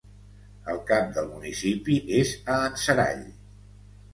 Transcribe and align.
El 0.73 0.79
cap 0.91 1.11
del 1.17 1.27
municipi 1.33 1.99
és 2.23 2.33
a 2.55 2.57
Anserall. 2.71 3.25